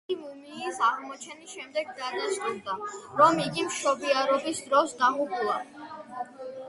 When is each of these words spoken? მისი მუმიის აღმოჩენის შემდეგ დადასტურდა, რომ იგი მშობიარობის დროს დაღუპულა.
მისი 0.09 0.15
მუმიის 0.19 0.77
აღმოჩენის 0.85 1.51
შემდეგ 1.57 1.91
დადასტურდა, 1.99 2.77
რომ 3.21 3.43
იგი 3.45 3.67
მშობიარობის 3.69 4.63
დროს 4.71 4.97
დაღუპულა. 5.03 5.59